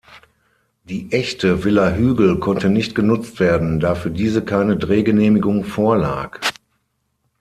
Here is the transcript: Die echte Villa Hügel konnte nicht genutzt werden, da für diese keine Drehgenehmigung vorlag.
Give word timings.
Die 0.85 1.11
echte 1.11 1.63
Villa 1.63 1.91
Hügel 1.93 2.39
konnte 2.39 2.69
nicht 2.69 2.95
genutzt 2.95 3.39
werden, 3.39 3.79
da 3.79 3.93
für 3.93 4.09
diese 4.09 4.43
keine 4.43 4.75
Drehgenehmigung 4.75 5.63
vorlag. 5.63 6.39